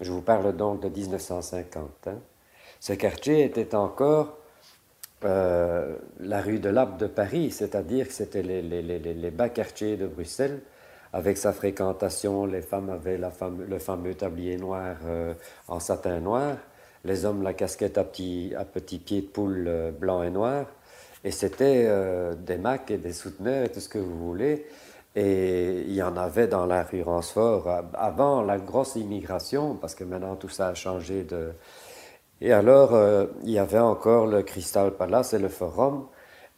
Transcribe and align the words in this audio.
Je 0.00 0.10
vous 0.10 0.22
parle 0.22 0.56
donc 0.56 0.80
de 0.80 0.88
1950. 0.88 1.90
hein. 2.06 2.18
Ce 2.80 2.94
quartier 2.94 3.44
était 3.44 3.74
encore 3.74 4.38
euh, 5.24 5.96
la 6.18 6.40
rue 6.40 6.58
de 6.58 6.70
l'Arbre 6.70 6.96
de 6.96 7.06
Paris, 7.06 7.50
c'est-à-dire 7.50 8.08
que 8.08 8.14
c'était 8.14 8.42
les, 8.42 9.30
bas 9.30 9.50
quartiers 9.50 9.98
de 9.98 10.06
Bruxelles. 10.06 10.60
Avec 11.12 11.36
sa 11.36 11.52
fréquentation, 11.52 12.46
les 12.46 12.62
femmes 12.62 12.88
avaient 12.88 13.18
le 13.18 13.78
fameux 13.78 14.14
tablier 14.14 14.56
noir 14.56 14.96
euh, 15.04 15.34
en 15.68 15.80
satin 15.80 16.20
noir, 16.20 16.56
les 17.04 17.24
hommes 17.26 17.42
la 17.42 17.52
casquette 17.52 17.98
à 17.98 18.04
petits 18.04 18.54
à 18.56 18.64
pieds 18.64 19.20
de 19.20 19.26
poule 19.26 19.66
euh, 19.68 19.90
blanc 19.90 20.22
et 20.22 20.30
noir. 20.30 20.66
Et 21.22 21.32
c'était 21.32 21.86
des 22.38 22.56
macs 22.56 22.90
et 22.90 22.96
des 22.96 23.12
souteneurs 23.12 23.66
et 23.66 23.68
tout 23.68 23.80
ce 23.80 23.90
que 23.90 23.98
vous 23.98 24.18
voulez. 24.26 24.64
Et 25.16 25.82
il 25.88 25.94
y 25.94 26.02
en 26.02 26.16
avait 26.16 26.46
dans 26.48 26.66
la 26.66 26.84
rue 26.84 27.02
Ransfort 27.02 27.68
a- 27.68 27.84
avant 27.94 28.42
la 28.42 28.58
grosse 28.58 28.96
immigration, 28.96 29.76
parce 29.76 29.94
que 29.94 30.04
maintenant 30.04 30.36
tout 30.36 30.48
ça 30.48 30.68
a 30.68 30.74
changé 30.74 31.24
de... 31.24 31.52
Et 32.40 32.52
alors, 32.52 32.94
euh, 32.94 33.26
il 33.44 33.50
y 33.50 33.58
avait 33.58 33.78
encore 33.78 34.26
le 34.26 34.42
Crystal 34.42 34.92
Palace 34.96 35.34
et 35.34 35.38
le 35.38 35.48
Forum, 35.48 36.06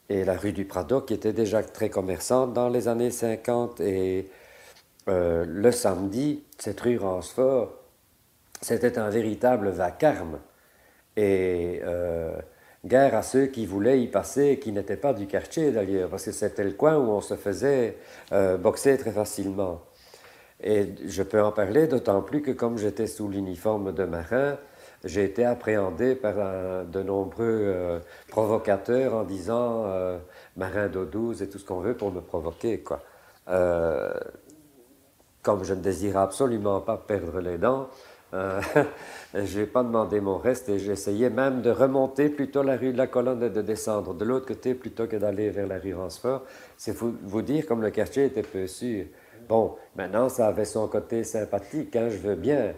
et 0.09 0.25
la 0.25 0.37
rue 0.37 0.53
du 0.53 0.65
Prado, 0.67 1.01
qui 1.03 1.15
était 1.15 1.33
déjà 1.35 1.63
très 1.63 1.91
commerçante 1.91 2.53
dans 2.55 2.69
les 2.69 2.89
années 2.89 3.11
50. 3.13 3.81
Et 3.81 4.31
euh, 5.09 5.45
le 5.49 5.73
samedi, 5.73 6.45
cette 6.59 6.81
rue 6.81 6.99
Ransfort, 6.99 7.73
c'était 8.61 8.99
un 8.99 9.11
véritable 9.11 9.71
vacarme. 9.71 10.39
Et 11.17 11.81
euh, 11.85 12.37
guerre 12.85 13.15
à 13.15 13.23
ceux 13.23 13.47
qui 13.47 13.67
voulaient 13.67 14.01
y 14.01 14.09
passer 14.09 14.59
qui 14.59 14.73
n'étaient 14.73 14.97
pas 14.97 15.13
du 15.13 15.27
quartier 15.27 15.71
d'ailleurs, 15.71 16.09
parce 16.09 16.25
que 16.25 16.33
c'était 16.33 16.65
le 16.65 16.73
coin 16.73 16.97
où 16.97 17.11
on 17.11 17.21
se 17.21 17.35
faisait 17.35 17.97
euh, 18.33 18.57
boxer 18.57 18.99
très 18.99 19.13
facilement. 19.13 19.83
Et 20.63 20.95
je 21.07 21.23
peux 21.23 21.43
en 21.43 21.53
parler 21.53 21.87
d'autant 21.87 22.23
plus 22.23 22.43
que 22.43 22.53
comme 22.53 22.79
j'étais 22.79 23.07
sous 23.07 23.29
l'uniforme 23.29 23.93
de 23.93 24.05
marin, 24.05 24.59
j'ai 25.05 25.25
été 25.25 25.45
appréhendé 25.45 26.15
par 26.15 26.35
de 26.85 27.03
nombreux 27.03 27.45
euh, 27.65 27.99
provocateurs 28.29 29.15
en 29.15 29.25
disant 29.25 29.85
euh, 29.87 30.19
marin 30.57 30.87
d'eau 30.87 31.05
douce 31.05 31.41
et 31.41 31.49
tout 31.49 31.59
ce 31.59 31.65
qu'on 31.65 31.81
veut 31.81 31.97
pour 31.97 32.13
me 32.13 32.21
provoquer. 32.21 32.81
Quoi. 32.81 33.01
Comme 35.43 35.65
je 35.65 35.75
ne 35.75 35.81
désirais 35.81 36.21
absolument 36.21 36.81
pas 36.81 36.97
perdre 36.97 37.41
les 37.41 37.59
dents, 37.59 37.89
euh, 38.35 38.61
je 39.35 39.61
n'ai 39.61 39.67
pas 39.67 39.83
demandé 39.83 40.21
mon 40.21 40.39
reste 40.39 40.69
et 40.69 40.79
j'essayais 40.79 41.31
même 41.31 41.63
de 41.63 41.71
remonter 41.71 42.29
plutôt 42.29 42.63
la 42.63 42.77
rue 42.77 42.93
de 42.93 42.99
la 42.99 43.07
Colonne 43.07 43.43
et 43.43 43.51
de 43.51 43.63
descendre 43.63 44.15
de 44.15 44.25
l'autre 44.25 44.47
côté 44.47 44.75
plutôt 44.75 45.07
que 45.07 45.17
d'aller 45.17 45.51
vers 45.51 45.67
la 45.67 45.79
rue 45.79 45.95
Ransfort. 45.95 46.43
C'est 46.77 46.97
vous, 46.97 47.15
vous 47.23 47.43
dire 47.43 47.67
comme 47.67 47.83
le 47.83 47.91
quartier 47.91 48.27
était 48.27 48.43
peu 48.43 48.67
sûr. 48.67 49.07
Bon, 49.49 49.77
maintenant 49.97 50.29
ça 50.29 50.47
avait 50.47 50.65
son 50.65 50.89
côté 50.89 51.25
sympathique, 51.25 51.95
hein, 51.97 52.09
je 52.09 52.17
veux 52.17 52.37
bien, 52.37 52.75